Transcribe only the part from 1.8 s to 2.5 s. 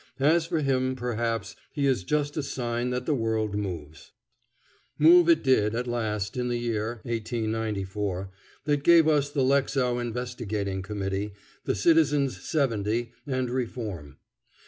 is just a